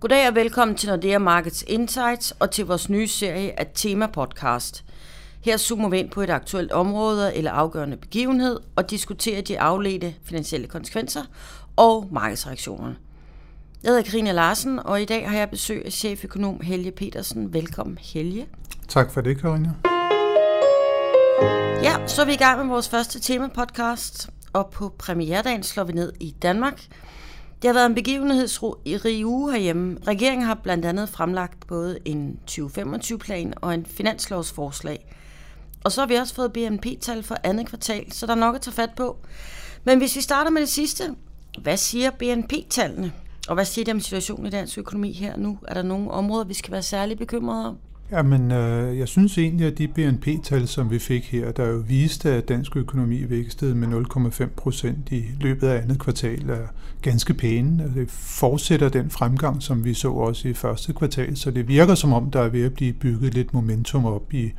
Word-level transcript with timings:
Goddag 0.00 0.28
og 0.28 0.34
velkommen 0.34 0.76
til 0.76 0.88
Nordea 0.88 1.18
Markets 1.18 1.64
Insights 1.66 2.30
og 2.30 2.50
til 2.50 2.66
vores 2.66 2.88
nye 2.88 3.08
serie 3.08 3.60
af 3.60 3.66
Tema 3.74 4.06
Podcast. 4.06 4.84
Her 5.40 5.56
zoomer 5.56 5.88
vi 5.88 5.98
ind 5.98 6.10
på 6.10 6.20
et 6.22 6.30
aktuelt 6.30 6.72
område 6.72 7.34
eller 7.34 7.50
afgørende 7.50 7.96
begivenhed 7.96 8.60
og 8.76 8.90
diskuterer 8.90 9.42
de 9.42 9.60
afledte 9.60 10.14
finansielle 10.24 10.66
konsekvenser 10.66 11.22
og 11.76 12.08
markedsreaktionerne. 12.12 12.96
Jeg 13.82 13.90
hedder 13.90 14.02
Karina 14.02 14.32
Larsen, 14.32 14.78
og 14.78 15.02
i 15.02 15.04
dag 15.04 15.30
har 15.30 15.38
jeg 15.38 15.50
besøg 15.50 15.82
af 15.84 15.92
cheføkonom 15.92 16.60
Helge 16.60 16.90
Petersen. 16.90 17.52
Velkommen, 17.52 17.98
Helge. 18.00 18.46
Tak 18.88 19.10
for 19.12 19.20
det, 19.20 19.40
Karina. 19.40 19.70
Ja, 21.82 22.06
så 22.06 22.22
er 22.22 22.26
vi 22.26 22.32
i 22.32 22.36
gang 22.36 22.58
med 22.58 22.66
vores 22.66 22.88
første 22.88 23.18
tema-podcast, 23.18 24.28
og 24.52 24.70
på 24.70 24.94
premieredagen 24.98 25.62
slår 25.62 25.84
vi 25.84 25.92
ned 25.92 26.12
i 26.20 26.30
Danmark. 26.42 26.86
Det 27.62 27.68
har 27.68 27.72
været 27.72 27.86
en 27.86 27.94
begivenhedsrig 27.94 29.26
uge 29.26 29.52
herhjemme. 29.52 29.98
Regeringen 30.06 30.46
har 30.46 30.54
blandt 30.54 30.84
andet 30.84 31.08
fremlagt 31.08 31.66
både 31.66 31.98
en 32.04 32.38
2025-plan 32.50 33.54
og 33.56 33.74
en 33.74 33.86
finanslovsforslag. 33.86 35.14
Og 35.84 35.92
så 35.92 36.00
har 36.00 36.08
vi 36.08 36.14
også 36.14 36.34
fået 36.34 36.52
BNP-tal 36.52 37.22
for 37.22 37.36
andet 37.44 37.66
kvartal, 37.66 38.12
så 38.12 38.26
der 38.26 38.32
er 38.32 38.36
nok 38.36 38.54
at 38.54 38.60
tage 38.60 38.74
fat 38.74 38.90
på. 38.96 39.16
Men 39.84 39.98
hvis 39.98 40.16
vi 40.16 40.20
starter 40.20 40.50
med 40.50 40.60
det 40.60 40.68
sidste, 40.68 41.14
hvad 41.62 41.76
siger 41.76 42.10
BNP-tallene? 42.10 43.12
Og 43.48 43.54
hvad 43.54 43.64
siger 43.64 43.84
de 43.84 43.90
om 43.90 44.00
situationen 44.00 44.46
i 44.46 44.50
dansk 44.50 44.78
økonomi 44.78 45.12
her 45.12 45.36
nu? 45.36 45.58
Er 45.68 45.74
der 45.74 45.82
nogle 45.82 46.10
områder, 46.10 46.44
vi 46.44 46.54
skal 46.54 46.72
være 46.72 46.82
særlig 46.82 47.18
bekymrede 47.18 47.68
om? 47.68 47.78
Jamen, 48.10 48.52
øh, 48.52 48.98
jeg 48.98 49.08
synes 49.08 49.38
egentlig, 49.38 49.66
at 49.66 49.78
de 49.78 49.88
BNP-tal, 49.88 50.68
som 50.68 50.90
vi 50.90 50.98
fik 50.98 51.32
her, 51.32 51.52
der 51.52 51.68
jo 51.68 51.76
viste, 51.88 52.30
at 52.30 52.48
dansk 52.48 52.76
økonomi 52.76 53.30
vækstede 53.30 53.74
med 53.74 53.88
0,5 53.88 54.46
procent 54.56 55.12
i 55.12 55.24
løbet 55.40 55.68
af 55.68 55.82
andet 55.82 55.98
kvartal, 55.98 56.50
er 56.50 56.66
ganske 57.02 57.34
pæne. 57.34 57.82
Altså, 57.82 58.00
det 58.00 58.10
fortsætter 58.10 58.88
den 58.88 59.10
fremgang, 59.10 59.62
som 59.62 59.84
vi 59.84 59.94
så 59.94 60.10
også 60.10 60.48
i 60.48 60.54
første 60.54 60.92
kvartal, 60.92 61.36
så 61.36 61.50
det 61.50 61.68
virker 61.68 61.94
som 61.94 62.12
om, 62.12 62.30
der 62.30 62.40
er 62.40 62.48
ved 62.48 62.64
at 62.64 62.72
blive 62.74 62.92
bygget 62.92 63.34
lidt 63.34 63.54
momentum 63.54 64.04
op 64.04 64.34
i 64.34 64.52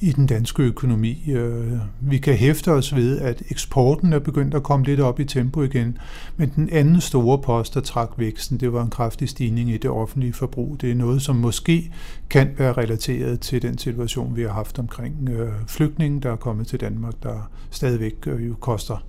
i 0.00 0.12
den 0.12 0.26
danske 0.26 0.62
økonomi. 0.62 1.24
Øh, 1.32 1.72
vi 2.00 2.18
kan 2.18 2.34
hæfte 2.34 2.72
os 2.72 2.94
ved, 2.94 3.18
at 3.20 3.42
eksporten 3.50 4.12
er 4.12 4.18
begyndt 4.18 4.54
at 4.54 4.62
komme 4.62 4.86
lidt 4.86 5.00
op 5.00 5.20
i 5.20 5.24
tempo 5.24 5.62
igen, 5.62 5.98
men 6.36 6.52
den 6.56 6.68
anden 6.72 7.00
store 7.00 7.38
post, 7.38 7.74
der 7.74 7.80
trak 7.80 8.10
væksten, 8.16 8.60
det 8.60 8.72
var 8.72 8.82
en 8.82 8.90
kraftig 8.90 9.28
stigning 9.28 9.70
i 9.70 9.76
det 9.76 9.90
offentlige 9.90 10.32
forbrug. 10.32 10.76
Det 10.80 10.90
er 10.90 10.94
noget, 10.94 11.22
som 11.22 11.36
måske 11.36 11.92
kan 12.30 12.50
være 12.58 12.72
relateret 12.72 13.40
til 13.40 13.62
den 13.62 13.78
situation, 13.78 14.36
vi 14.36 14.42
har 14.42 14.52
haft 14.52 14.78
omkring 14.78 15.28
øh, 15.28 15.52
flygtninge, 15.66 16.20
der 16.20 16.32
er 16.32 16.36
kommet 16.36 16.66
til 16.66 16.80
Danmark, 16.80 17.14
der 17.22 17.50
stadigvæk 17.70 18.14
øh, 18.26 18.48
jo 18.48 18.54
koster 18.60 19.06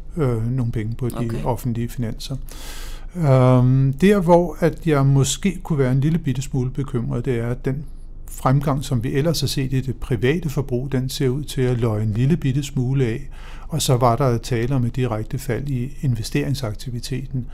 nogle 0.52 0.72
penge 0.72 0.96
på 0.96 1.10
de 1.10 1.16
okay. 1.16 1.44
offentlige 1.44 1.90
finanser. 1.90 2.36
Um, 3.16 3.94
der, 4.02 4.20
hvor 4.20 4.58
at 4.60 4.88
jeg 4.88 5.06
måske 5.06 5.60
kunne 5.64 5.80
være 5.80 5.92
en 5.92 6.00
lille 6.00 6.20
bitte 6.20 6.42
smule 6.42 6.70
bekymret, 6.70 7.26
det 7.26 7.40
er, 7.40 7.48
at 7.48 7.66
den 7.66 7.86
fremgang, 8.38 8.84
som 8.84 9.04
vi 9.04 9.14
ellers 9.14 9.40
har 9.40 9.48
set 9.48 9.74
i 9.74 9.82
det 9.82 9.96
private 9.96 10.50
forbrug, 10.50 10.92
den 10.92 11.10
ser 11.10 11.30
ud 11.30 11.44
til 11.44 11.62
at 11.62 11.78
løje 11.78 12.04
en 12.04 12.14
lille 12.14 12.38
bitte 12.38 12.64
smule 12.64 13.06
af, 13.06 13.30
og 13.68 13.82
så 13.82 13.98
var 13.98 14.16
der 14.16 14.38
tale 14.38 14.76
om 14.76 14.86
et 14.86 14.96
direkte 14.96 15.38
fald 15.38 15.70
i 15.70 15.98
investeringsaktiviteten. 16.02 17.48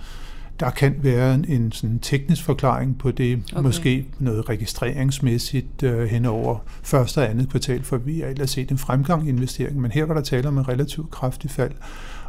Der 0.59 0.69
kan 0.69 0.95
være 1.01 1.33
en, 1.33 1.45
en 1.47 1.71
sådan 1.71 1.99
teknisk 1.99 2.43
forklaring 2.43 2.97
på 2.97 3.11
det, 3.11 3.39
okay. 3.53 3.61
måske 3.61 4.05
noget 4.19 4.49
registreringsmæssigt 4.49 5.83
øh, 5.83 6.07
hen 6.07 6.25
over 6.25 6.57
første 6.83 7.17
og 7.17 7.29
andet 7.29 7.49
kvartal, 7.49 7.83
for 7.83 7.97
vi 7.97 8.19
har 8.19 8.27
ellers 8.27 8.49
set 8.49 8.71
en 8.71 8.77
fremgang 8.77 9.25
i 9.27 9.29
investeringen, 9.29 9.81
men 9.81 9.91
her 9.91 10.05
var 10.05 10.13
der 10.13 10.21
tale 10.21 10.47
om 10.47 10.57
en 10.57 10.67
relativt 10.69 11.11
kraftig 11.11 11.51
fald. 11.51 11.71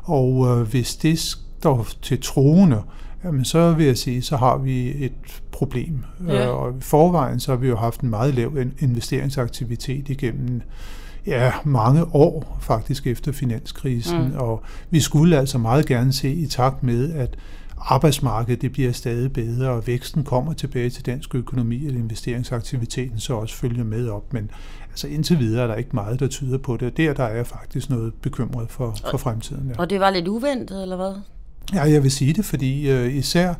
Og 0.02 0.46
øh, 0.46 0.68
hvis 0.68 0.96
det 0.96 1.18
står 1.18 1.88
til 2.02 2.20
troende, 2.22 2.82
jamen 3.24 3.44
så 3.44 3.72
vil 3.72 3.86
jeg 3.86 3.98
sige, 3.98 4.22
så 4.22 4.36
har 4.36 4.58
vi 4.58 5.04
et 5.04 5.12
problem. 5.52 6.04
Ja. 6.28 6.46
Øh, 6.46 6.54
og 6.54 6.70
i 6.70 6.80
forvejen 6.80 7.40
så 7.40 7.52
har 7.52 7.56
vi 7.56 7.68
jo 7.68 7.76
haft 7.76 8.00
en 8.00 8.10
meget 8.10 8.34
lav 8.34 8.52
investeringsaktivitet 8.78 10.08
igennem 10.08 10.62
ja, 11.26 11.52
mange 11.64 12.04
år 12.14 12.58
faktisk 12.60 13.06
efter 13.06 13.32
finanskrisen, 13.32 14.28
mm. 14.28 14.36
og 14.36 14.62
vi 14.90 15.00
skulle 15.00 15.38
altså 15.38 15.58
meget 15.58 15.86
gerne 15.86 16.12
se 16.12 16.32
i 16.34 16.46
takt 16.46 16.82
med, 16.82 17.12
at 17.12 17.36
arbejdsmarkedet 17.78 18.62
det 18.62 18.72
bliver 18.72 18.92
stadig 18.92 19.32
bedre, 19.32 19.70
og 19.70 19.86
væksten 19.86 20.24
kommer 20.24 20.52
tilbage 20.52 20.90
til 20.90 21.06
dansk 21.06 21.34
økonomi, 21.34 21.86
og 21.86 21.92
investeringsaktiviteten 21.92 23.20
så 23.20 23.34
også 23.34 23.54
følger 23.54 23.84
med 23.84 24.08
op. 24.08 24.32
Men 24.32 24.50
altså 24.90 25.08
indtil 25.08 25.38
videre 25.38 25.62
er 25.62 25.66
der 25.66 25.74
ikke 25.74 25.90
meget, 25.92 26.20
der 26.20 26.26
tyder 26.26 26.58
på 26.58 26.76
det. 26.76 26.96
Der, 26.96 27.14
der 27.14 27.24
er 27.24 27.36
jeg 27.36 27.46
faktisk 27.46 27.90
noget 27.90 28.14
bekymret 28.14 28.70
for, 28.70 28.96
for 29.10 29.16
fremtiden. 29.16 29.68
Ja. 29.68 29.80
Og 29.80 29.90
det 29.90 30.00
var 30.00 30.10
lidt 30.10 30.28
uventet, 30.28 30.82
eller 30.82 30.96
hvad? 30.96 31.14
Ja, 31.72 31.82
jeg 31.82 32.02
vil 32.02 32.10
sige 32.10 32.32
det, 32.32 32.44
fordi 32.44 32.90
øh, 32.90 33.14
især 33.14 33.54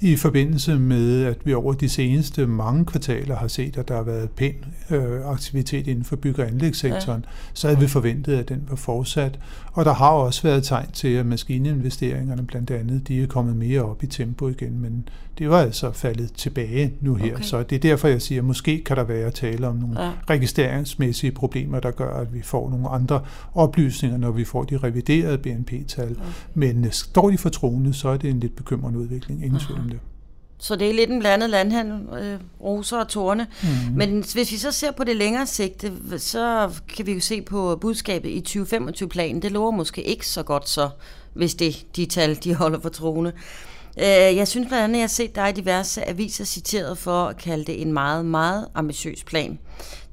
i 0.00 0.16
forbindelse 0.16 0.78
med, 0.78 1.24
at 1.24 1.38
vi 1.44 1.54
over 1.54 1.72
de 1.72 1.88
seneste 1.88 2.46
mange 2.46 2.84
kvartaler 2.84 3.36
har 3.36 3.48
set, 3.48 3.76
at 3.76 3.88
der 3.88 3.96
har 3.96 4.02
været 4.02 4.30
pæn 4.30 4.54
øh, 4.90 5.26
aktivitet 5.26 5.86
inden 5.86 6.04
for 6.04 6.16
bygge- 6.16 6.42
og 6.42 6.48
anlægssektoren, 6.48 7.24
ja. 7.26 7.32
så 7.54 7.68
havde 7.68 7.80
vi 7.80 7.86
forventet, 7.86 8.36
at 8.36 8.48
den 8.48 8.62
var 8.68 8.76
fortsat. 8.76 9.38
Og 9.72 9.84
der 9.84 9.92
har 9.92 10.10
også 10.10 10.42
været 10.42 10.64
tegn 10.64 10.90
til, 10.92 11.08
at 11.08 11.26
maskininvesteringerne 11.26 12.46
blandt 12.46 12.70
andet, 12.70 13.08
de 13.08 13.22
er 13.22 13.26
kommet 13.26 13.56
mere 13.56 13.82
op 13.82 14.02
i 14.02 14.06
tempo 14.06 14.48
igen, 14.48 14.78
men 14.78 15.08
det 15.38 15.50
var 15.50 15.60
altså 15.60 15.92
faldet 15.92 16.32
tilbage 16.32 16.92
nu 17.00 17.14
her. 17.14 17.34
Okay. 17.34 17.44
Så 17.44 17.62
det 17.62 17.76
er 17.76 17.80
derfor, 17.80 18.08
jeg 18.08 18.22
siger, 18.22 18.40
at 18.40 18.44
måske 18.44 18.84
kan 18.84 18.96
der 18.96 19.04
være 19.04 19.30
tale 19.30 19.68
om 19.68 19.76
nogle 19.76 20.02
ja. 20.02 20.10
registreringsmæssige 20.30 21.32
problemer, 21.32 21.80
der 21.80 21.90
gør, 21.90 22.14
at 22.14 22.34
vi 22.34 22.42
får 22.42 22.70
nogle 22.70 22.88
andre 22.88 23.20
oplysninger, 23.54 24.18
når 24.18 24.30
vi 24.30 24.44
får 24.44 24.64
de 24.64 24.76
reviderede 24.76 25.38
BNP-tal. 25.38 26.10
Okay. 26.10 26.22
Men 26.54 26.84
øh, 26.84 26.92
står 26.92 27.30
de 27.30 27.38
for 27.38 27.48
troende, 27.48 27.94
så 27.94 28.08
er 28.08 28.16
det 28.16 28.30
en 28.30 28.40
lidt 28.40 28.56
bekymrende 28.56 28.98
udvikling. 28.98 29.44
Ingen 29.44 29.60
tvivl. 29.60 29.89
Så 30.60 30.76
det 30.76 30.90
er 30.90 30.94
lidt 30.94 31.10
en 31.10 31.20
blandet 31.20 31.50
landhandel, 31.50 32.18
øh, 32.18 32.38
roser 32.60 32.98
og 32.98 33.08
tårne. 33.08 33.46
Mm. 33.62 33.68
Men 33.96 34.24
hvis 34.34 34.52
vi 34.52 34.56
så 34.56 34.72
ser 34.72 34.90
på 34.90 35.04
det 35.04 35.16
længere 35.16 35.46
sigt, 35.46 35.84
så 36.18 36.70
kan 36.96 37.06
vi 37.06 37.12
jo 37.12 37.20
se 37.20 37.42
på 37.42 37.76
budskabet 37.80 38.28
i 38.28 38.44
2025-planen. 38.48 39.42
Det 39.42 39.52
lover 39.52 39.70
måske 39.70 40.02
ikke 40.02 40.26
så 40.26 40.42
godt 40.42 40.68
så, 40.68 40.88
hvis 41.34 41.54
det 41.54 41.86
de 41.96 42.06
tal, 42.06 42.38
de 42.44 42.54
holder 42.54 42.80
for 42.80 42.88
troende. 42.88 43.32
Øh, 43.98 44.36
jeg 44.36 44.48
synes 44.48 44.68
blandt 44.68 44.84
andet, 44.84 44.94
at 44.94 44.98
jeg 44.98 45.02
har 45.02 45.08
set 45.08 45.36
dig 45.36 45.48
i 45.48 45.52
diverse 45.52 46.08
aviser 46.08 46.44
citeret 46.44 46.98
for 46.98 47.26
at 47.26 47.36
kalde 47.36 47.64
det 47.64 47.82
en 47.82 47.92
meget, 47.92 48.26
meget 48.26 48.66
ambitiøs 48.74 49.24
plan. 49.24 49.58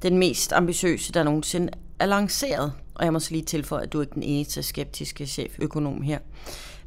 Den 0.02 0.18
mest 0.18 0.52
ambitiøse, 0.52 1.12
der 1.12 1.22
nogensinde 1.22 1.72
er 1.98 2.06
lanceret. 2.06 2.72
Og 2.98 3.04
jeg 3.04 3.12
må 3.12 3.18
så 3.18 3.30
lige 3.30 3.44
tilføje, 3.44 3.82
at 3.82 3.92
du 3.92 3.98
er 3.98 4.02
ikke 4.02 4.14
den 4.14 4.22
eneste 4.22 4.62
skeptiske 4.62 5.26
cheføkonom 5.26 6.02
her. 6.02 6.18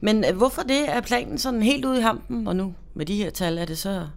Men 0.02 0.26
øh, 0.30 0.38
hvorfor 0.38 0.62
det 0.62 0.90
er 0.90 1.02
planen 1.02 1.38
sådan 1.38 1.62
helt 1.62 1.86
ude 1.86 2.00
i 2.00 2.02
hampen, 2.02 2.48
og 2.48 2.56
nu 2.56 2.74
med 2.94 3.06
de 3.06 3.16
her 3.16 3.30
tal 3.30 3.58
er 3.58 3.66
det 3.66 3.78
så... 3.78 4.08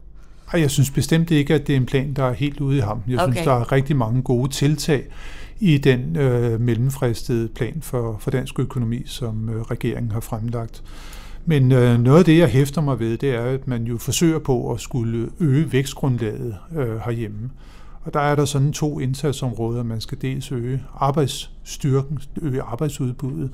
Ej, 0.52 0.60
jeg 0.60 0.70
synes 0.70 0.90
bestemt 0.90 1.30
ikke, 1.30 1.54
at 1.54 1.66
det 1.66 1.72
er 1.72 1.76
en 1.76 1.86
plan, 1.86 2.12
der 2.12 2.24
er 2.24 2.32
helt 2.32 2.60
ude 2.60 2.76
i 2.76 2.80
hampen. 2.80 3.12
Jeg 3.12 3.20
okay. 3.20 3.32
synes, 3.32 3.44
der 3.44 3.52
er 3.52 3.72
rigtig 3.72 3.96
mange 3.96 4.22
gode 4.22 4.50
tiltag 4.50 5.04
i 5.60 5.78
den 5.78 6.16
øh, 6.16 6.60
mellemfristede 6.60 7.48
plan 7.48 7.78
for, 7.82 8.16
for 8.20 8.30
dansk 8.30 8.58
økonomi, 8.58 9.02
som 9.06 9.48
øh, 9.48 9.62
regeringen 9.62 10.12
har 10.12 10.20
fremlagt. 10.20 10.82
Men 11.46 11.72
øh, 11.72 12.00
noget 12.00 12.18
af 12.18 12.24
det, 12.24 12.38
jeg 12.38 12.48
hæfter 12.48 12.80
mig 12.80 13.00
ved, 13.00 13.18
det 13.18 13.30
er, 13.30 13.44
at 13.44 13.68
man 13.68 13.84
jo 13.84 13.98
forsøger 13.98 14.38
på 14.38 14.72
at 14.72 14.80
skulle 14.80 15.28
øge 15.40 15.72
vækstgrundlaget 15.72 16.56
øh, 16.76 16.96
herhjemme. 16.96 17.50
Og 18.04 18.14
der 18.14 18.20
er 18.20 18.34
der 18.34 18.44
sådan 18.44 18.72
to 18.72 19.00
indsatsområder. 19.00 19.82
Man 19.82 20.00
skal 20.00 20.18
dels 20.22 20.52
øge 20.52 20.82
arbejdsstyrken, 20.94 22.18
øge 22.42 22.62
arbejdsudbuddet, 22.62 23.50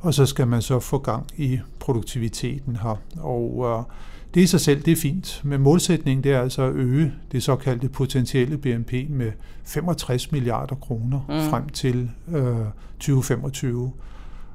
og 0.00 0.14
så 0.14 0.26
skal 0.26 0.48
man 0.48 0.62
så 0.62 0.80
få 0.80 0.98
gang 0.98 1.26
i 1.36 1.60
produktiviteten 1.80 2.76
her. 2.76 3.00
Og 3.20 3.64
øh, 3.66 3.94
det 4.34 4.40
i 4.40 4.46
sig 4.46 4.60
selv, 4.60 4.82
det 4.82 4.92
er 4.92 4.96
fint, 4.96 5.40
men 5.44 5.60
målsætningen 5.60 6.24
det 6.24 6.32
er 6.32 6.40
altså 6.40 6.62
at 6.62 6.72
øge 6.72 7.12
det 7.32 7.42
såkaldte 7.42 7.88
potentielle 7.88 8.58
BNP 8.58 8.92
med 9.08 9.32
65 9.64 10.32
milliarder 10.32 10.74
kroner 10.74 11.20
mm. 11.28 11.50
frem 11.50 11.68
til 11.68 12.10
øh, 12.28 12.56
2025. 12.94 13.92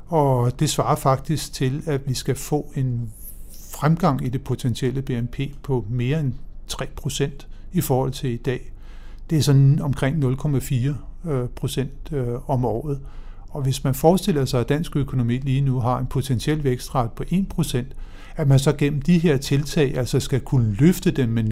Og 0.07 0.59
det 0.59 0.69
svarer 0.69 0.95
faktisk 0.95 1.53
til, 1.53 1.83
at 1.85 2.01
vi 2.07 2.13
skal 2.13 2.35
få 2.35 2.71
en 2.75 3.11
fremgang 3.71 4.25
i 4.25 4.29
det 4.29 4.43
potentielle 4.43 5.01
BNP 5.01 5.39
på 5.63 5.85
mere 5.89 6.19
end 6.19 6.33
3 6.67 6.87
procent 6.95 7.47
i 7.73 7.81
forhold 7.81 8.11
til 8.11 8.29
i 8.29 8.37
dag. 8.37 8.71
Det 9.29 9.37
er 9.37 9.41
sådan 9.41 9.81
omkring 9.81 10.23
0,4 10.23 11.29
øh, 11.29 11.47
procent 11.55 12.11
øh, 12.11 12.49
om 12.49 12.65
året. 12.65 12.99
Og 13.49 13.61
hvis 13.61 13.83
man 13.83 13.95
forestiller 13.95 14.45
sig, 14.45 14.59
at 14.59 14.69
dansk 14.69 14.95
økonomi 14.95 15.37
lige 15.37 15.61
nu 15.61 15.79
har 15.79 15.99
en 15.99 16.05
potentiel 16.05 16.63
vækstret 16.63 17.11
på 17.11 17.23
1 17.29 17.49
procent, 17.49 17.87
at 18.35 18.47
man 18.47 18.59
så 18.59 18.73
gennem 18.73 19.01
de 19.01 19.17
her 19.17 19.37
tiltag 19.37 19.97
altså 19.97 20.19
skal 20.19 20.39
kunne 20.39 20.73
løfte 20.73 21.11
dem 21.11 21.29
med 21.29 21.43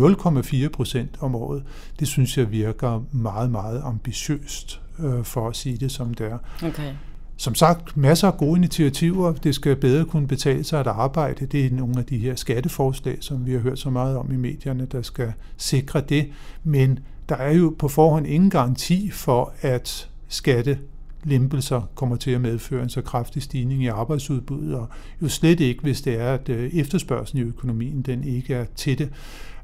0,4 0.65 0.69
procent 0.69 1.17
om 1.19 1.35
året, 1.35 1.63
det 1.99 2.07
synes 2.07 2.37
jeg 2.37 2.51
virker 2.51 3.03
meget, 3.11 3.51
meget 3.51 3.81
ambitiøst, 3.83 4.81
øh, 4.99 5.23
for 5.23 5.49
at 5.49 5.55
sige 5.55 5.77
det 5.77 5.91
som 5.91 6.13
det 6.13 6.27
er. 6.27 6.37
Okay. 6.63 6.93
Som 7.37 7.55
sagt, 7.55 7.97
masser 7.97 8.27
af 8.27 8.37
gode 8.37 8.57
initiativer. 8.57 9.33
Det 9.33 9.55
skal 9.55 9.75
bedre 9.75 10.05
kunne 10.05 10.27
betale 10.27 10.63
sig 10.63 10.79
at 10.79 10.87
arbejde. 10.87 11.45
Det 11.45 11.65
er 11.65 11.71
nogle 11.71 11.97
af 11.97 12.05
de 12.05 12.17
her 12.17 12.35
skatteforslag, 12.35 13.17
som 13.21 13.45
vi 13.45 13.53
har 13.53 13.59
hørt 13.59 13.79
så 13.79 13.89
meget 13.89 14.17
om 14.17 14.31
i 14.31 14.35
medierne, 14.35 14.85
der 14.85 15.01
skal 15.01 15.33
sikre 15.57 16.01
det. 16.01 16.31
Men 16.63 16.99
der 17.29 17.35
er 17.35 17.53
jo 17.53 17.75
på 17.79 17.87
forhånd 17.87 18.27
ingen 18.27 18.49
garanti 18.49 19.09
for, 19.11 19.53
at 19.61 20.09
skatte 20.27 20.79
lempelser 21.23 21.81
kommer 21.95 22.15
til 22.15 22.31
at 22.31 22.41
medføre 22.41 22.83
en 22.83 22.89
så 22.89 23.01
kraftig 23.01 23.41
stigning 23.41 23.83
i 23.83 23.87
arbejdsudbuddet, 23.87 24.75
og 24.75 24.87
jo 25.21 25.29
slet 25.29 25.59
ikke, 25.59 25.81
hvis 25.81 26.01
det 26.01 26.19
er, 26.21 26.33
at 26.33 26.49
øh, 26.49 26.73
efterspørgselen 26.73 27.45
i 27.45 27.49
økonomien 27.49 28.01
den 28.01 28.23
ikke 28.23 28.53
er 28.53 28.65
til 28.75 28.97
det. 28.97 29.09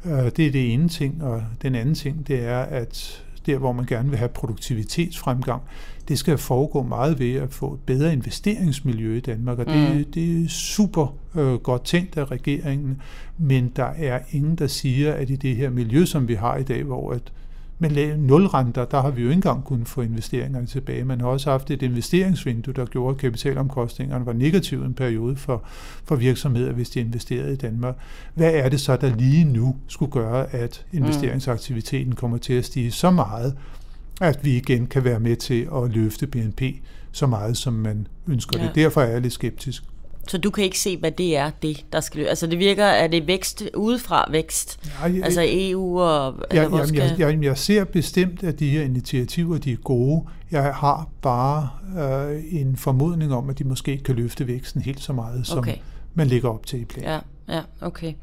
Øh, 0.06 0.12
det 0.12 0.48
er 0.48 0.52
det 0.52 0.74
ene 0.74 0.90
ting, 0.90 1.24
og 1.24 1.44
den 1.62 1.76
anden 1.76 1.96
ting, 1.96 2.28
det 2.28 2.44
er, 2.44 2.60
at 2.60 3.24
der 3.46 3.58
hvor 3.58 3.72
man 3.72 3.86
gerne 3.86 4.10
vil 4.10 4.18
have 4.18 4.30
produktivitetsfremgang, 4.30 5.62
det 6.08 6.20
skal 6.20 6.38
foregå 6.38 6.84
meget 6.84 7.20
ved 7.20 7.34
at 7.34 7.54
få 7.54 7.74
et 7.74 7.80
bedre 7.80 8.14
investeringsmiljø 8.14 9.18
i 9.18 9.20
Danmark, 9.20 9.60
og 9.60 9.66
det, 9.66 9.96
mm. 9.96 10.12
det 10.12 10.44
er 10.44 10.50
super 10.50 11.16
øh, 11.36 11.54
godt 11.54 11.84
tænkt 11.84 12.18
af 12.18 12.32
regeringen, 12.32 13.02
men 13.38 13.72
der 13.76 13.86
er 13.98 14.20
ingen, 14.32 14.56
der 14.56 14.68
siger, 14.68 15.14
at 15.14 15.30
i 15.30 15.36
det 15.36 15.56
her 15.56 15.70
miljø, 15.70 16.06
som 16.06 16.28
vi 16.28 16.34
har 16.34 16.58
i 16.58 16.64
dag, 16.64 16.84
hvor 16.84 17.12
at 17.12 17.32
med 17.82 18.18
nulrenter, 18.18 18.86
der 18.86 19.02
har 19.02 19.12
vi 19.12 19.22
jo 19.22 19.28
ikke 19.28 19.36
engang 19.36 19.64
kunnet 19.64 19.88
få 19.88 20.02
investeringerne 20.02 20.68
tilbage. 20.68 21.04
Man 21.04 21.22
har 21.22 21.28
også 21.28 21.52
haft 21.52 21.72
et 21.72 21.82
investeringsvindue, 21.82 22.74
der 22.74 22.86
gjorde, 22.86 23.16
at 23.16 23.22
kapitalomkostningerne 23.22 24.26
var 24.26 24.34
negative 24.34 24.86
en 24.86 24.94
periode 24.94 25.36
for, 25.36 25.64
for 26.04 26.16
virksomheder, 26.16 26.72
hvis 26.72 26.90
de 26.90 27.00
investerede 27.00 27.54
i 27.54 27.56
Danmark. 27.56 27.96
Hvad 28.34 28.54
er 28.54 28.70
det 28.70 28.82
så, 28.82 28.96
der 28.96 29.16
lige 29.16 29.44
nu 29.44 29.76
skulle 29.88 30.12
gøre, 30.12 30.54
at 30.54 30.86
investeringsaktiviteten 30.94 32.16
kommer 32.16 32.38
til 32.38 32.54
at 32.54 32.66
stige 32.66 32.92
så 32.92 33.12
meget, 33.12 33.58
at 34.22 34.46
vi 34.46 34.58
igen 34.58 34.88
kan 34.88 35.04
være 35.04 35.20
med 35.20 35.36
til 35.36 35.68
at 35.76 35.92
løfte 35.92 36.28
BNP 36.28 36.62
så 37.12 37.28
meget, 37.28 37.58
som 37.58 37.74
man 37.74 38.08
ønsker 38.28 38.60
ja. 38.60 38.66
det. 38.66 38.76
Derfor 38.76 39.02
er 39.02 39.08
jeg 39.08 39.22
lidt 39.22 39.34
skeptisk. 39.34 39.84
Så 40.28 40.38
du 40.38 40.50
kan 40.50 40.64
ikke 40.64 40.80
se, 40.80 40.98
hvad 40.98 41.12
det 41.12 41.38
er, 41.38 41.50
det 41.62 41.86
der 41.94 42.00
skal... 42.00 42.26
Altså 42.26 42.48
det 42.48 42.60
virker, 42.60 42.88
at 42.88 43.12
det 43.12 43.18
er 43.18 43.26
vækst 43.26 43.64
udefra 43.76 44.28
vækst? 44.32 44.80
Nej, 45.00 45.16
jeg, 45.16 45.24
altså 45.24 45.42
EU 45.46 46.00
og... 46.00 46.36
Jeg, 46.54 46.72
jeg, 46.72 46.88
skal... 46.88 47.00
jeg, 47.00 47.20
jeg, 47.20 47.44
jeg 47.44 47.58
ser 47.58 47.84
bestemt, 47.84 48.44
at 48.44 48.60
de 48.60 48.70
her 48.70 48.82
initiativer, 48.82 49.58
de 49.58 49.72
er 49.72 49.78
gode. 49.78 50.24
Jeg 50.52 50.64
har 50.64 51.10
bare 51.22 51.70
øh, 52.32 52.44
en 52.52 52.78
formodning 52.78 53.34
om, 53.34 53.50
at 53.50 53.60
de 53.60 53.64
måske 53.64 53.98
kan 53.98 54.16
løfte 54.16 54.48
væksten 54.48 54.82
helt 54.82 55.02
så 55.02 55.14
meget, 55.14 55.48
som 55.48 55.58
okay. 55.58 55.76
man 56.14 56.28
ligger 56.28 56.50
op 56.50 56.66
til 56.66 56.82
i 56.82 56.86
planen. 56.86 57.10
Ja, 57.10 57.20
ja, 57.56 57.62
okay. 57.82 58.14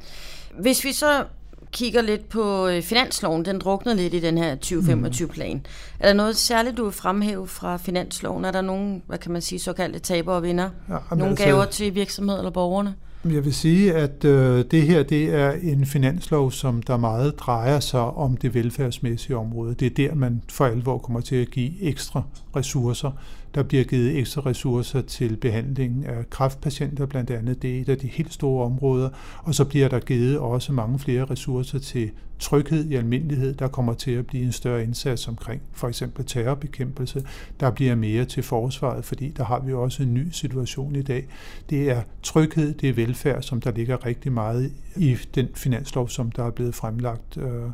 Hvis 0.60 0.84
vi 0.84 0.92
så 0.92 1.24
kigger 1.72 2.02
lidt 2.02 2.28
på 2.28 2.66
øh, 2.66 2.82
finansloven, 2.82 3.44
den 3.44 3.58
drukner 3.58 3.94
lidt 3.94 4.14
i 4.14 4.20
den 4.20 4.38
her 4.38 4.56
2025-plan. 4.64 5.56
Mm. 5.56 5.62
Er 5.98 6.06
der 6.06 6.14
noget 6.14 6.36
særligt, 6.36 6.76
du 6.76 6.84
vil 6.84 6.92
fremhæve 6.92 7.46
fra 7.46 7.76
finansloven? 7.76 8.44
Er 8.44 8.50
der 8.50 8.60
nogle, 8.60 9.00
hvad 9.06 9.18
kan 9.18 9.32
man 9.32 9.42
sige, 9.42 9.58
såkaldte 9.58 9.98
taber 9.98 10.32
og 10.32 10.42
vinder? 10.42 10.70
Ja, 10.88 10.96
nogle 11.10 11.28
altså, 11.28 11.44
gaver 11.44 11.64
til 11.64 11.94
virksomheder 11.94 12.38
eller 12.38 12.50
borgerne? 12.50 12.94
Jeg 13.24 13.44
vil 13.44 13.54
sige, 13.54 13.94
at 13.94 14.24
øh, 14.24 14.64
det 14.70 14.82
her 14.82 15.02
det 15.02 15.34
er 15.34 15.52
en 15.52 15.86
finanslov, 15.86 16.50
som 16.50 16.82
der 16.82 16.96
meget 16.96 17.38
drejer 17.38 17.80
sig 17.80 18.00
om 18.00 18.36
det 18.36 18.54
velfærdsmæssige 18.54 19.36
område. 19.36 19.74
Det 19.74 19.86
er 19.86 20.08
der, 20.08 20.14
man 20.14 20.42
for 20.48 20.66
alvor 20.66 20.98
kommer 20.98 21.20
til 21.20 21.36
at 21.36 21.50
give 21.50 21.82
ekstra 21.82 22.22
ressourcer 22.56 23.10
der 23.58 23.64
bliver 23.64 23.84
givet 23.84 24.18
ekstra 24.18 24.40
ressourcer 24.46 25.00
til 25.00 25.36
behandling 25.36 26.06
af 26.06 26.30
kræftpatienter, 26.30 27.06
blandt 27.06 27.30
andet. 27.30 27.62
Det 27.62 27.76
er 27.76 27.80
et 27.80 27.88
af 27.88 27.98
de 27.98 28.06
helt 28.06 28.32
store 28.32 28.64
områder. 28.64 29.08
Og 29.42 29.54
så 29.54 29.64
bliver 29.64 29.88
der 29.88 30.00
givet 30.00 30.38
også 30.38 30.72
mange 30.72 30.98
flere 30.98 31.24
ressourcer 31.24 31.78
til 31.78 32.10
tryghed 32.38 32.84
i 32.84 32.94
almindelighed. 32.94 33.54
Der 33.54 33.68
kommer 33.68 33.94
til 33.94 34.10
at 34.10 34.26
blive 34.26 34.44
en 34.44 34.52
større 34.52 34.82
indsats 34.82 35.28
omkring 35.28 35.62
for 35.72 35.88
eksempel 35.88 36.24
terrorbekæmpelse. 36.24 37.24
Der 37.60 37.70
bliver 37.70 37.94
mere 37.94 38.24
til 38.24 38.42
forsvaret, 38.42 39.04
fordi 39.04 39.28
der 39.36 39.44
har 39.44 39.60
vi 39.60 39.72
også 39.72 40.02
en 40.02 40.14
ny 40.14 40.30
situation 40.30 40.96
i 40.96 41.02
dag. 41.02 41.26
Det 41.70 41.90
er 41.90 42.02
tryghed, 42.22 42.74
det 42.74 42.88
er 42.88 42.92
velfærd, 42.92 43.42
som 43.42 43.60
der 43.60 43.72
ligger 43.72 44.06
rigtig 44.06 44.32
meget 44.32 44.72
i 44.96 45.16
den 45.34 45.48
finanslov, 45.54 46.08
som 46.08 46.30
der 46.30 46.44
er 46.44 46.50
blevet 46.50 46.74
fremlagt. 46.74 47.36
Øh, 47.36 47.70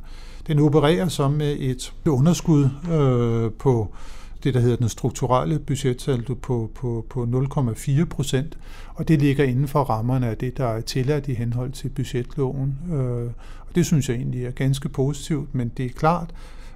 den 0.46 0.58
opererer 0.58 1.08
som 1.08 1.32
med 1.32 1.56
et 1.58 1.94
underskud 2.06 2.68
øh, 2.92 3.52
på 3.52 3.94
det, 4.44 4.54
der 4.54 4.60
hedder 4.60 4.76
den 4.76 4.88
strukturelle 4.88 5.58
budgetsaldo 5.58 6.34
på, 6.34 6.70
på, 6.74 7.06
på 7.10 7.48
0,4 7.56 8.04
procent, 8.04 8.58
og 8.94 9.08
det 9.08 9.20
ligger 9.20 9.44
inden 9.44 9.68
for 9.68 9.82
rammerne 9.82 10.28
af 10.28 10.36
det, 10.36 10.56
der 10.56 10.66
er 10.66 10.80
tilladt 10.80 11.28
i 11.28 11.34
henhold 11.34 11.72
til 11.72 11.88
budgetloven. 11.88 12.78
Øh, 12.92 13.26
og 13.60 13.74
det 13.74 13.86
synes 13.86 14.08
jeg 14.08 14.16
egentlig 14.16 14.44
er 14.46 14.50
ganske 14.50 14.88
positivt, 14.88 15.54
men 15.54 15.68
det 15.76 15.86
er 15.86 15.90
klart, 15.90 16.34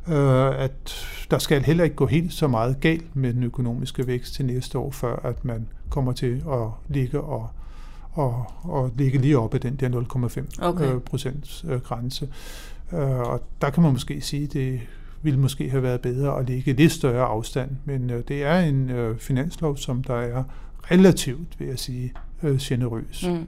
øh, 0.08 0.60
at 0.60 1.06
der 1.30 1.38
skal 1.38 1.62
heller 1.62 1.84
ikke 1.84 1.96
gå 1.96 2.06
helt 2.06 2.32
så 2.32 2.48
meget 2.48 2.80
galt 2.80 3.16
med 3.16 3.34
den 3.34 3.42
økonomiske 3.42 4.06
vækst 4.06 4.34
til 4.34 4.46
næste 4.46 4.78
år, 4.78 4.90
før 4.90 5.16
at 5.16 5.44
man 5.44 5.66
kommer 5.88 6.12
til 6.12 6.42
at 6.52 6.68
ligge 6.88 7.20
og 7.20 7.48
og, 8.12 8.44
og 8.62 8.90
ligge 8.96 9.18
lige 9.18 9.38
op 9.38 9.54
ad 9.54 9.60
den 9.60 9.76
der 9.76 9.88
0,5 9.88 10.64
okay. 10.66 10.98
procents 10.98 11.64
grænse. 11.84 12.28
Og 12.92 13.42
der 13.60 13.70
kan 13.70 13.82
man 13.82 13.92
måske 13.92 14.20
sige, 14.20 14.44
at 14.44 14.52
det 14.52 14.80
ville 15.22 15.40
måske 15.40 15.70
have 15.70 15.82
været 15.82 16.00
bedre 16.00 16.38
at 16.38 16.46
ligge 16.46 16.72
lidt 16.72 16.92
større 16.92 17.26
afstand. 17.26 17.70
Men 17.84 18.10
øh, 18.10 18.22
det 18.28 18.42
er 18.42 18.60
en 18.60 18.90
øh, 18.90 19.18
finanslov, 19.18 19.76
som 19.76 20.02
der 20.02 20.16
er 20.16 20.42
relativt, 20.90 21.60
vil 21.60 21.68
jeg 21.68 21.78
sige, 21.78 22.12
øh, 22.42 22.56
generøs. 22.58 23.26
Mm. 23.28 23.46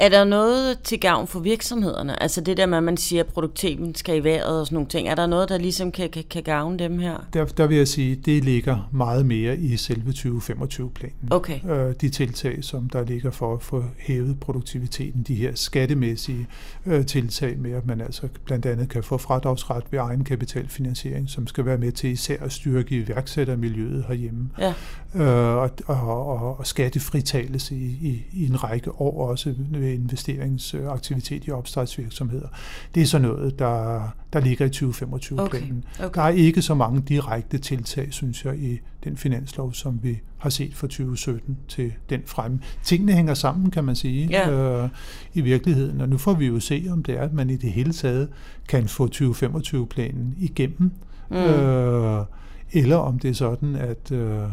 Er 0.00 0.08
der 0.08 0.24
noget 0.24 0.78
til 0.78 1.00
gavn 1.00 1.26
for 1.26 1.40
virksomhederne? 1.40 2.22
Altså 2.22 2.40
det 2.40 2.56
der 2.56 2.66
med, 2.66 2.78
at 2.78 2.84
man 2.84 2.96
siger, 2.96 3.22
at 3.22 3.28
produktiven 3.28 3.94
skal 3.94 4.16
i 4.16 4.24
vejret 4.24 4.60
og 4.60 4.66
sådan 4.66 4.74
nogle 4.76 4.88
ting. 4.88 5.08
Er 5.08 5.14
der 5.14 5.26
noget, 5.26 5.48
der 5.48 5.58
ligesom 5.58 5.92
kan, 5.92 6.10
kan, 6.10 6.24
kan 6.30 6.42
gavne 6.42 6.78
dem 6.78 6.98
her? 6.98 7.26
Der, 7.32 7.44
der 7.44 7.66
vil 7.66 7.76
jeg 7.76 7.88
sige, 7.88 8.12
at 8.12 8.26
det 8.26 8.44
ligger 8.44 8.88
meget 8.92 9.26
mere 9.26 9.56
i 9.56 9.76
selve 9.76 10.10
2025-planen. 10.10 11.28
Okay. 11.30 11.70
Øh, 11.70 11.94
de 12.00 12.08
tiltag, 12.08 12.64
som 12.64 12.88
der 12.88 13.04
ligger 13.04 13.30
for 13.30 13.54
at 13.54 13.62
få 13.62 13.84
hævet 13.98 14.40
produktiviteten, 14.40 15.22
de 15.22 15.34
her 15.34 15.54
skattemæssige 15.54 16.46
øh, 16.86 17.06
tiltag 17.06 17.58
med, 17.58 17.72
at 17.72 17.86
man 17.86 18.00
altså 18.00 18.28
blandt 18.44 18.66
andet 18.66 18.88
kan 18.88 19.02
få 19.02 19.18
fradragsret 19.18 19.84
ved 19.90 19.98
egenkapitalfinansiering, 19.98 21.30
som 21.30 21.46
skal 21.46 21.66
være 21.66 21.78
med 21.78 21.92
til 21.92 22.10
især 22.10 22.36
at 22.44 22.52
styrke 22.52 22.96
iværksættermiljøet 22.96 24.04
herhjemme. 24.08 24.50
Ja. 24.58 24.74
Øh, 25.14 25.56
og, 25.56 25.70
og, 25.86 26.26
og, 26.26 26.58
og 26.58 26.66
skattefritagelse 26.66 27.74
i, 27.74 27.98
i, 28.02 28.22
i 28.32 28.46
en 28.46 28.64
række 28.64 29.00
år 29.00 29.28
også 29.28 29.54
ved 29.70 29.89
investeringsaktivitet 29.94 31.46
i 31.46 31.50
opstartsvirksomheder. 31.50 32.48
Det 32.94 33.02
er 33.02 33.06
sådan 33.06 33.28
noget, 33.28 33.58
der, 33.58 34.02
der 34.32 34.40
ligger 34.40 34.66
i 34.66 34.68
2025-planen. 34.68 35.84
Okay. 35.94 36.06
Okay. 36.06 36.14
Der 36.14 36.22
er 36.22 36.28
ikke 36.28 36.62
så 36.62 36.74
mange 36.74 37.00
direkte 37.00 37.58
tiltag, 37.58 38.08
synes 38.10 38.44
jeg, 38.44 38.58
i 38.58 38.80
den 39.04 39.16
finanslov, 39.16 39.72
som 39.72 39.98
vi 40.02 40.18
har 40.38 40.50
set 40.50 40.74
fra 40.74 40.86
2017 40.86 41.58
til 41.68 41.92
den 42.10 42.22
fremme. 42.26 42.60
Tingene 42.82 43.12
hænger 43.12 43.34
sammen, 43.34 43.70
kan 43.70 43.84
man 43.84 43.94
sige, 43.94 44.26
ja. 44.26 44.50
øh, 44.50 44.88
i 45.34 45.40
virkeligheden. 45.40 46.00
Og 46.00 46.08
nu 46.08 46.18
får 46.18 46.34
vi 46.34 46.46
jo 46.46 46.60
se, 46.60 46.86
om 46.90 47.02
det 47.02 47.18
er, 47.18 47.22
at 47.22 47.32
man 47.32 47.50
i 47.50 47.56
det 47.56 47.72
hele 47.72 47.92
taget 47.92 48.28
kan 48.68 48.88
få 48.88 49.08
2025-planen 49.14 50.34
igennem. 50.38 50.90
Mm. 51.30 51.36
Øh, 51.36 52.24
eller 52.72 52.96
om 52.96 53.18
det 53.18 53.30
er 53.30 53.34
sådan, 53.34 53.76
at... 53.76 54.12
Øh, 54.12 54.48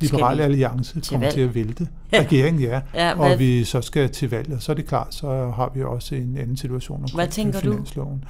Liberale 0.00 0.42
Alliance 0.42 1.00
kommer 1.08 1.26
valg? 1.26 1.34
til 1.34 1.40
at 1.40 1.54
vælte. 1.54 1.88
Regeringen, 2.14 2.62
ja. 2.62 2.80
ja 2.94 3.14
hvad? 3.14 3.32
og 3.32 3.38
vi 3.38 3.64
så 3.64 3.80
skal 3.80 4.10
til 4.10 4.30
valg, 4.30 4.52
og 4.52 4.62
så 4.62 4.72
er 4.72 4.76
det 4.76 4.86
klart, 4.86 5.14
så 5.14 5.52
har 5.56 5.72
vi 5.74 5.82
også 5.82 6.14
en 6.14 6.36
anden 6.38 6.56
situation 6.56 6.96
omkring 6.96 7.14
hvad 7.14 7.28
tænker 7.28 7.60
finansloven. 7.60 8.18
Du? 8.18 8.26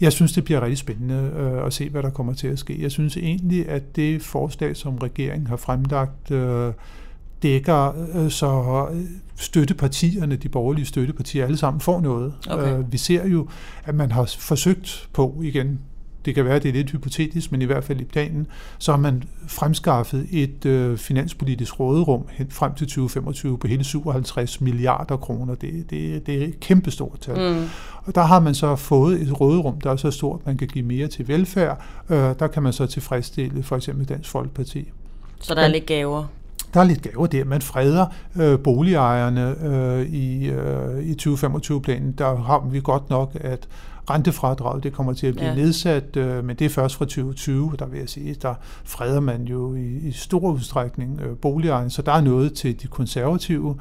Jeg 0.00 0.12
synes, 0.12 0.32
det 0.32 0.44
bliver 0.44 0.60
rigtig 0.60 0.78
spændende 0.78 1.32
øh, 1.36 1.66
at 1.66 1.72
se, 1.72 1.88
hvad 1.88 2.02
der 2.02 2.10
kommer 2.10 2.32
til 2.32 2.48
at 2.48 2.58
ske. 2.58 2.82
Jeg 2.82 2.90
synes 2.90 3.16
egentlig, 3.16 3.68
at 3.68 3.96
det 3.96 4.22
forslag, 4.22 4.76
som 4.76 4.98
regeringen 4.98 5.46
har 5.46 5.56
fremlagt, 5.56 6.30
øh, 6.30 6.72
dækker, 7.42 7.92
øh, 8.14 8.30
så 8.30 8.86
støttepartierne, 9.36 10.36
de 10.36 10.48
borgerlige 10.48 10.86
støttepartier, 10.86 11.44
alle 11.44 11.56
sammen 11.56 11.80
får 11.80 12.00
noget. 12.00 12.34
Okay. 12.50 12.78
Øh, 12.78 12.92
vi 12.92 12.98
ser 12.98 13.26
jo, 13.26 13.48
at 13.84 13.94
man 13.94 14.12
har 14.12 14.34
forsøgt 14.38 15.08
på, 15.12 15.40
igen, 15.42 15.80
det 16.24 16.34
kan 16.34 16.44
være, 16.44 16.54
at 16.54 16.62
det 16.62 16.68
er 16.68 16.72
lidt 16.72 16.90
hypotetisk, 16.90 17.52
men 17.52 17.62
i 17.62 17.64
hvert 17.64 17.84
fald 17.84 18.00
i 18.00 18.04
planen, 18.04 18.46
så 18.78 18.92
har 18.92 18.98
man 18.98 19.22
fremskaffet 19.46 20.26
et 20.30 20.66
øh, 20.66 20.98
finanspolitisk 20.98 21.80
råderum 21.80 22.24
hen 22.30 22.50
frem 22.50 22.74
til 22.74 22.86
2025 22.86 23.58
på 23.58 23.66
hele 23.66 23.84
57 23.84 24.60
milliarder 24.60 25.16
kroner. 25.16 25.54
Det, 25.54 25.90
det, 25.90 26.26
det 26.26 26.42
er 26.42 26.46
et 26.46 26.60
kæmpestort 26.60 27.20
tal. 27.20 27.54
Mm. 27.54 27.68
Og 28.04 28.14
der 28.14 28.22
har 28.22 28.40
man 28.40 28.54
så 28.54 28.76
fået 28.76 29.22
et 29.22 29.40
råderum, 29.40 29.80
der 29.80 29.90
er 29.90 29.96
så 29.96 30.10
stort, 30.10 30.40
at 30.40 30.46
man 30.46 30.56
kan 30.56 30.68
give 30.68 30.84
mere 30.84 31.08
til 31.08 31.28
velfærd. 31.28 31.82
Øh, 32.10 32.16
der 32.16 32.46
kan 32.46 32.62
man 32.62 32.72
så 32.72 32.86
tilfredsstille 32.86 33.62
for 33.62 33.76
eksempel 33.76 34.08
Dansk 34.08 34.30
Folkeparti. 34.30 34.88
Så 35.40 35.54
der 35.54 35.62
er 35.62 35.68
lidt 35.68 35.86
gaver? 35.86 36.24
Der 36.74 36.80
er 36.80 36.84
lidt 36.84 37.02
gaver 37.02 37.26
der. 37.26 37.44
Man 37.44 37.62
freder 37.62 38.06
øh, 38.36 38.58
boligejerne 38.58 39.64
øh, 39.64 40.06
i, 40.06 40.48
øh, 40.48 41.04
i 41.04 41.16
2025-planen. 41.22 42.12
Der 42.12 42.36
har 42.36 42.68
vi 42.70 42.80
godt 42.80 43.10
nok, 43.10 43.36
at 43.40 43.68
rentefradrag, 44.10 44.82
det 44.82 44.92
kommer 44.92 45.12
til 45.12 45.26
at 45.26 45.34
blive 45.34 45.48
ja. 45.48 45.54
nedsat, 45.54 46.16
øh, 46.16 46.44
men 46.44 46.56
det 46.56 46.64
er 46.64 46.68
først 46.68 46.96
fra 46.96 47.04
2020, 47.04 47.72
der 47.78 47.86
vil 47.86 47.98
jeg 47.98 48.08
sige, 48.08 48.34
der 48.42 48.54
freder 48.84 49.20
man 49.20 49.42
jo 49.42 49.74
i, 49.74 50.08
i 50.08 50.12
stor 50.12 50.50
udstrækning 50.50 51.20
øh, 51.20 51.36
boligejerne, 51.36 51.90
så 51.90 52.02
der 52.02 52.12
er 52.12 52.20
noget 52.20 52.54
til 52.54 52.82
de 52.82 52.86
konservative, 52.86 53.76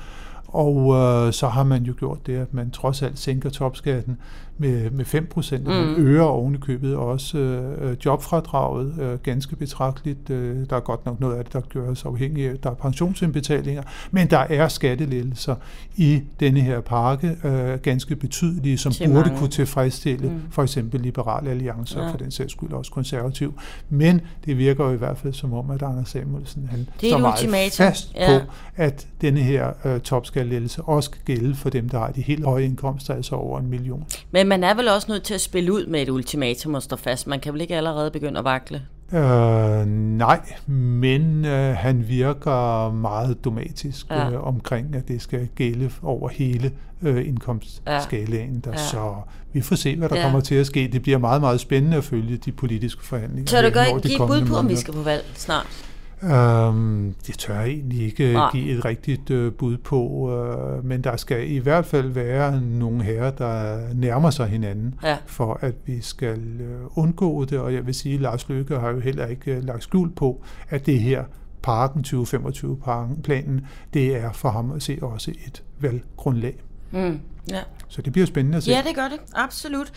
og 0.54 0.96
øh, 0.96 1.34
så 1.34 1.48
har 1.48 1.64
man 1.64 1.84
jo 1.84 1.94
gjort 2.00 2.28
det, 2.28 2.38
at 2.38 2.54
man 2.54 2.72
trods 2.72 3.02
alt 3.02 3.20
sænker 3.20 3.50
topskatten 3.50 4.18
med, 4.60 4.92
med 4.92 5.06
5 5.06 5.28
procent, 5.28 5.64
mm. 5.64 5.74
man 5.74 5.96
øger 5.98 6.24
ovenikøbet 6.24 6.96
også 6.96 7.38
øh, 7.38 7.98
jobfradraget 8.06 8.94
øh, 9.02 9.20
ganske 9.20 9.56
betragteligt. 9.56 10.30
Øh, 10.30 10.70
der 10.70 10.76
er 10.76 10.80
godt 10.80 11.06
nok 11.06 11.20
noget 11.20 11.36
af 11.38 11.44
det, 11.44 11.54
der 11.54 11.62
gøres 11.62 12.06
afhængigt 12.06 12.52
af, 12.52 12.58
der 12.58 12.70
er 12.70 12.74
pensionsindbetalinger, 12.74 13.84
men 14.12 14.30
der 14.30 14.38
er 14.38 14.68
skattelettelser 14.68 15.56
i 15.96 16.22
denne 16.40 16.60
her 16.62 16.82
pakke, 16.82 17.38
øh, 17.44 17.80
ganske 17.80 18.16
betydelige, 18.16 18.78
som 18.78 18.92
Til 18.92 19.08
burde 19.08 19.20
mange. 19.20 19.38
kunne 19.38 19.50
tilfredsstille 19.50 20.30
mm. 20.30 20.42
for 20.52 20.64
eksempel 20.64 21.02
liberale 21.02 21.50
alliancer, 21.50 22.04
ja. 22.04 22.12
for 22.12 22.18
den 22.18 22.32
sags 22.32 22.52
skyld 22.52 22.72
også 22.72 22.92
konservativ. 22.92 23.60
Men 23.90 24.22
det 24.46 24.58
virker 24.58 24.86
jo 24.86 24.92
i 24.92 24.98
hvert 24.98 25.18
fald 25.18 25.34
som 25.34 25.54
om, 25.54 25.72
at 25.72 25.82
Anders 25.82 26.10
Samuelsen 26.10 26.68
han 26.72 26.88
står 26.98 27.18
meget 27.18 27.74
fast 27.74 28.16
ja. 28.16 28.40
på, 28.40 28.52
at 28.76 29.08
denne 29.22 29.40
her 29.40 29.72
øh, 29.86 30.00
topskattelettelse 30.40 30.82
også 30.82 31.08
skal 31.08 31.22
gælde 31.26 31.56
for 31.56 31.70
dem, 31.70 31.90
der 31.90 32.00
har 32.00 32.12
de 32.12 32.22
helt 32.22 32.46
høje 32.46 32.64
indkomster, 32.64 33.14
altså 33.14 33.36
over 33.36 33.60
en 33.60 33.68
million. 33.68 34.06
Men 34.32 34.48
man 34.48 34.64
er 34.64 34.74
vel 34.74 34.88
også 34.88 35.08
nødt 35.10 35.24
til 35.24 35.34
at 35.34 35.42
spille 35.42 35.74
ud 35.74 35.86
med 35.86 36.02
et 36.02 36.10
ultimatum 36.10 36.74
og 36.74 36.84
stå 36.84 36.96
fast. 36.96 37.28
Man 37.28 37.40
kan 37.40 37.54
vel 37.54 37.62
ikke 37.62 37.76
allerede 37.76 38.12
begynde 38.12 38.40
at 38.40 38.46
vakle? 38.46 38.82
Øh, 39.14 39.86
nej, 39.88 40.40
men 40.68 41.46
øh, 41.46 41.76
han 41.76 42.08
virker 42.08 42.92
meget 42.92 43.46
dogmatisk 43.46 44.10
ja. 44.10 44.32
øh, 44.32 44.48
omkring, 44.48 44.96
at 44.96 45.08
det 45.08 45.22
skal 45.22 45.48
gælde 45.56 45.92
over 46.04 46.30
hele 46.30 46.72
øh, 47.02 47.28
indkomstskalaen. 47.28 48.60
Der, 48.60 48.72
ja. 48.72 48.78
Så 48.78 49.16
vi 49.54 49.62
får 49.62 49.76
se, 49.76 49.96
hvad 49.96 50.10
der 50.10 50.16
ja. 50.18 50.24
kommer 50.24 50.40
til 50.40 50.56
at 50.56 50.66
ske. 50.66 50.90
Det 50.92 51.02
bliver 51.02 51.18
meget, 51.18 51.42
meget 51.42 51.60
spændende 51.60 51.98
at 51.98 52.04
følge 52.04 52.38
de 52.38 52.52
politiske 52.52 53.06
forhandlinger. 53.06 53.50
Så 53.50 53.62
du 53.62 53.70
godt 53.70 54.04
give 54.04 54.28
bud 54.28 54.46
på, 54.46 54.56
om 54.56 54.70
vi 54.70 54.76
skal 54.76 54.94
på 54.94 55.02
valg 55.02 55.26
snart? 55.34 55.86
Øhm, 56.24 57.16
det 57.28 57.38
tør 57.38 57.60
jeg 57.60 57.68
egentlig 57.68 58.06
ikke 58.06 58.34
Nej. 58.34 58.52
give 58.52 58.78
et 58.78 58.86
rigtigt 58.86 59.30
øh, 59.30 59.54
bud 59.54 59.78
på, 59.78 60.32
øh, 60.34 60.86
men 60.86 61.04
der 61.04 61.18
skal 61.18 61.52
i 61.52 61.58
hvert 61.58 61.86
fald 61.86 62.10
være 62.10 62.62
nogle 62.62 63.04
herrer, 63.04 63.32
der 63.32 63.80
nærmer 63.94 64.30
sig 64.30 64.48
hinanden, 64.48 64.96
ja. 65.04 65.18
for 65.26 65.60
at 65.62 65.76
vi 65.86 66.02
skal 66.02 66.62
øh, 66.62 66.98
undgå 66.98 67.46
det, 67.46 67.60
og 67.60 67.74
jeg 67.74 67.86
vil 67.86 67.94
sige, 67.94 68.16
at 68.16 68.22
Lars 68.22 68.50
Løkke 68.50 68.80
har 68.80 68.90
jo 68.90 69.00
heller 69.00 69.26
ikke 69.26 69.56
øh, 69.56 69.64
lagt 69.64 69.84
skjul 69.84 70.12
på, 70.12 70.44
at 70.70 70.86
det 70.86 71.00
her 71.00 71.24
parken 71.62 72.06
2025-planen, 72.08 73.68
det 73.94 74.16
er 74.16 74.32
for 74.32 74.50
ham 74.50 74.72
at 74.72 74.82
se 74.82 74.98
også 75.02 75.32
et 75.48 75.64
valggrundlag. 75.80 76.64
Mm, 76.92 77.20
ja. 77.52 77.62
Så 77.88 78.02
det 78.02 78.14
bliver 78.14 78.26
spændende 78.26 78.58
at 78.58 78.64
se. 78.64 78.72
Ja, 78.72 78.82
det 78.88 78.96
gør 78.96 79.08
det. 79.08 79.20
Absolut. 79.36 79.92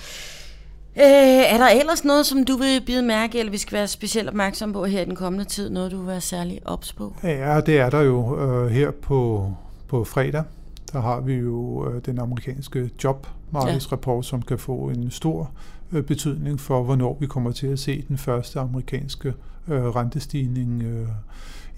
Øh, 0.96 1.52
er 1.54 1.58
der 1.58 1.68
ellers 1.68 2.04
noget, 2.04 2.26
som 2.26 2.44
du 2.44 2.56
vil 2.56 2.82
bide 2.87 3.02
mærke, 3.02 3.38
eller 3.38 3.50
vi 3.50 3.58
skal 3.58 3.76
være 3.78 3.88
specielt 3.88 4.28
opmærksom 4.28 4.72
på 4.72 4.84
her 4.84 5.00
i 5.00 5.04
den 5.04 5.16
kommende 5.16 5.44
tid? 5.44 5.70
Noget, 5.70 5.92
du 5.92 5.99
vil 5.99 6.06
være 6.06 6.20
særlig 6.20 6.61
ops 6.64 6.92
på? 6.92 7.16
Ja, 7.22 7.61
det 7.61 7.78
er 7.78 7.90
der 7.90 8.00
jo 8.00 8.40
øh, 8.40 8.70
her 8.70 8.90
på, 8.90 9.52
på 9.88 10.04
fredag. 10.04 10.44
Der 10.92 11.00
har 11.00 11.20
vi 11.20 11.34
jo 11.34 11.88
øh, 11.90 12.02
den 12.06 12.18
amerikanske 12.18 12.90
jobmarkedsrapport, 13.04 14.25
ja. 14.25 14.28
som 14.28 14.42
kan 14.42 14.58
få 14.58 14.72
en 14.72 15.11
stor 15.11 15.50
øh, 15.92 16.02
betydning 16.02 16.61
for, 16.61 16.82
hvornår 16.82 17.16
vi 17.20 17.26
kommer 17.26 17.52
til 17.52 17.66
at 17.66 17.78
se 17.78 18.04
den 18.08 18.18
første 18.18 18.61
amerikanske 18.61 19.34
øh, 19.68 19.84
rentestigning 19.84 20.82
øh, 20.82 21.08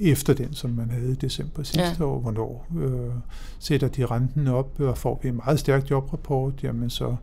efter 0.00 0.34
den, 0.34 0.52
som 0.52 0.70
man 0.70 0.90
havde 0.90 1.12
i 1.12 1.14
december 1.14 1.62
sidste 1.62 1.96
ja. 1.98 2.04
år. 2.04 2.20
Hvornår 2.20 2.66
øh, 2.78 3.10
sætter 3.58 3.88
de 3.88 4.06
renten 4.06 4.48
op, 4.48 4.80
og 4.80 4.98
får 4.98 5.20
vi 5.22 5.28
en 5.28 5.36
meget 5.36 5.58
stærk 5.58 5.90
jobrapport, 5.90 6.52
jamen 6.62 6.90
så 6.90 7.16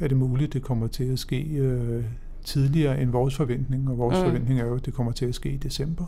er 0.00 0.08
det 0.08 0.16
muligt, 0.16 0.52
det 0.52 0.62
kommer 0.62 0.86
til 0.86 1.04
at 1.04 1.18
ske 1.18 1.42
øh, 1.42 2.04
tidligere 2.44 3.00
end 3.00 3.10
vores 3.10 3.36
forventning, 3.36 3.90
og 3.90 3.98
vores 3.98 4.16
mm. 4.18 4.24
forventning 4.24 4.60
er 4.60 4.66
jo, 4.66 4.74
at 4.74 4.86
det 4.86 4.94
kommer 4.94 5.12
til 5.12 5.26
at 5.26 5.34
ske 5.34 5.50
i 5.50 5.56
december. 5.56 6.04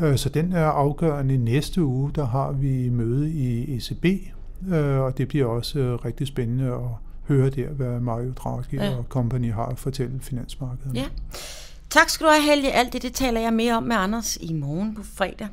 Ja. 0.00 0.06
Øh, 0.06 0.16
så 0.16 0.28
den 0.28 0.52
er 0.52 0.66
afgørende. 0.66 1.36
Næste 1.36 1.84
uge, 1.84 2.10
der 2.14 2.26
har 2.26 2.52
vi 2.52 2.88
møde 2.88 3.30
i 3.30 3.76
ECB, 3.76 4.04
øh, 4.68 4.98
og 4.98 5.18
det 5.18 5.28
bliver 5.28 5.46
også 5.46 5.78
øh, 5.78 6.04
rigtig 6.04 6.26
spændende 6.26 6.64
at 6.64 6.80
høre 7.28 7.50
der, 7.50 7.68
hvad 7.68 8.00
Mario 8.00 8.32
Draghi 8.32 8.76
ja. 8.76 8.96
og 8.96 9.04
company 9.08 9.52
har 9.52 9.66
at 9.66 9.78
fortælle 9.78 10.20
finansmarkedet. 10.20 10.94
Ja. 10.94 11.04
Tak 11.96 12.10
skal 12.10 12.26
du 12.26 12.30
have, 12.32 12.42
Helge. 12.42 12.72
Alt 12.72 12.92
det, 12.92 13.02
det 13.02 13.14
taler 13.14 13.40
jeg 13.40 13.52
mere 13.52 13.76
om 13.76 13.82
med 13.82 13.96
Anders 13.96 14.36
i 14.36 14.52
morgen 14.52 14.94
på 14.94 15.02
fredag. 15.02 15.48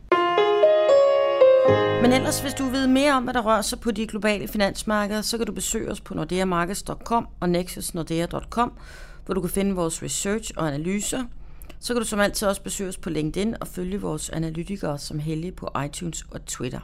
Men 2.02 2.14
ellers, 2.14 2.42
hvis 2.42 2.54
du 2.54 2.70
vil 2.70 2.90
mere 2.90 3.14
om, 3.14 3.24
hvad 3.24 3.34
der 3.34 3.42
rører 3.42 3.62
sig 3.62 3.80
på 3.80 3.92
de 3.92 4.08
globale 4.08 4.48
finansmarkeder, 4.48 5.22
så 5.22 5.38
kan 5.38 5.48
du 5.48 5.54
besøge 5.54 5.92
os 5.92 6.02
på 6.02 6.14
nordeamarkets.com 6.14 7.28
og 7.40 7.50
nexusnordea.com, 7.50 8.74
hvor 9.26 9.34
du 9.34 9.42
kan 9.42 9.50
finde 9.50 9.76
vores 9.76 10.04
research 10.04 10.52
og 10.58 10.68
analyser. 10.68 11.24
Så 11.80 11.94
kan 11.94 12.02
du 12.02 12.08
som 12.08 12.20
altid 12.20 12.48
også 12.48 12.62
besøge 12.62 12.90
os 12.90 12.98
på 12.98 13.10
LinkedIn 13.10 13.56
og 13.62 13.68
følge 13.68 14.02
vores 14.02 14.30
analytikere 14.30 15.00
som 15.00 15.20
Helge 15.20 15.52
på 15.52 15.70
iTunes 15.86 16.26
og 16.32 16.46
Twitter. 16.46 16.80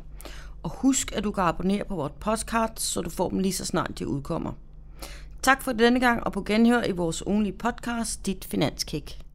Og 0.64 0.70
husk, 0.70 1.12
at 1.16 1.24
du 1.24 1.32
kan 1.32 1.44
abonnere 1.44 1.84
på 1.84 1.96
vores 1.96 2.14
podcast, 2.20 2.80
så 2.80 3.02
du 3.02 3.10
får 3.10 3.30
dem 3.30 3.40
lige 3.40 3.54
så 3.54 3.66
snart 3.66 4.00
de 4.00 4.08
udkommer. 4.08 4.52
Tak 5.42 5.62
for 5.62 5.72
denne 5.72 6.00
gang, 6.00 6.24
og 6.24 6.34
på 6.34 6.44
genhør 6.44 6.84
i 6.84 6.92
vores 6.92 7.28
ugenlige 7.28 7.58
podcast, 7.58 8.26
Dit 8.26 8.46
Finanskick. 8.46 9.29